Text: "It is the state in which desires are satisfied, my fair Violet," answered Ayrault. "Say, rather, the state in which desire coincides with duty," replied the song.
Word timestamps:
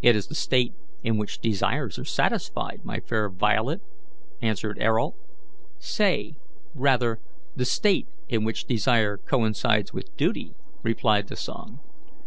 "It 0.00 0.16
is 0.16 0.28
the 0.28 0.34
state 0.34 0.72
in 1.02 1.18
which 1.18 1.38
desires 1.42 1.98
are 1.98 2.04
satisfied, 2.06 2.80
my 2.82 3.00
fair 3.00 3.28
Violet," 3.28 3.82
answered 4.40 4.78
Ayrault. 4.80 5.16
"Say, 5.78 6.36
rather, 6.74 7.20
the 7.54 7.66
state 7.66 8.08
in 8.26 8.44
which 8.46 8.64
desire 8.64 9.18
coincides 9.18 9.92
with 9.92 10.16
duty," 10.16 10.54
replied 10.82 11.28
the 11.28 11.36
song. 11.36 11.80